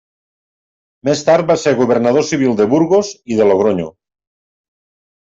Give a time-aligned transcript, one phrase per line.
[1.09, 3.85] Més tard va ser Governador Civil de Burgos i de Logronyo.